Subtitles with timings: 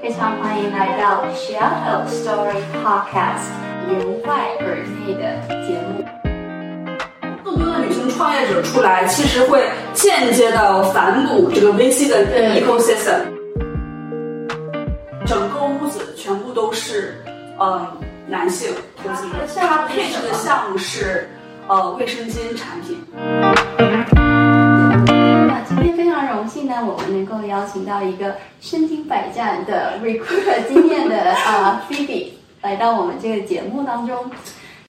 [0.00, 3.50] 非常欢迎来到 Shadow Story Podcast
[3.90, 3.92] 由
[4.26, 4.64] 外而
[5.04, 5.22] 内的
[5.66, 6.02] 节目。
[7.44, 12.24] 更多的女性创业者出来，其实会间接的反哺这个 VC 的
[12.58, 13.26] ecosystem。
[15.26, 17.22] 整个屋子全部都是
[17.58, 17.86] 呃
[18.26, 21.28] 男性投资者，他配置的项目是
[21.68, 23.04] 呃卫生巾产品。
[26.86, 32.28] 我们能够邀请到一个身经百战的 recruiter 经验的啊 Phoebe
[32.62, 34.30] 来到我们这个节目当中。